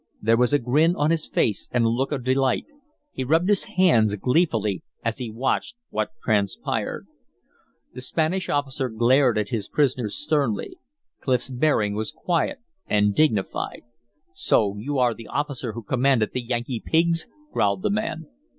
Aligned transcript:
There 0.19 0.35
was 0.35 0.51
a 0.51 0.57
grin 0.57 0.95
on 0.95 1.11
his 1.11 1.27
face 1.27 1.69
and 1.71 1.85
a 1.85 1.89
look 1.89 2.11
of 2.11 2.23
delight; 2.23 2.65
he 3.11 3.23
rubbed 3.23 3.49
his 3.49 3.65
hands 3.65 4.15
gleefully 4.15 4.81
as 5.05 5.19
he 5.19 5.29
watched 5.29 5.75
what 5.91 6.09
transpired. 6.23 7.05
The 7.93 8.01
Spanish 8.01 8.49
officer 8.49 8.89
glared 8.89 9.37
at 9.37 9.49
his 9.49 9.67
prisoners 9.67 10.15
sternly. 10.15 10.79
Clif's 11.19 11.51
bearing 11.51 11.93
was 11.93 12.11
quiet 12.11 12.57
and 12.87 13.13
dignified. 13.13 13.83
"So 14.33 14.75
you 14.75 14.97
are 14.97 15.13
the 15.13 15.27
officer 15.27 15.73
who 15.73 15.83
commanded 15.83 16.31
the 16.33 16.41
Yankee 16.41 16.81
pigs?" 16.83 17.27
growled 17.53 17.83
the 17.83 17.91
man. 17.91 18.25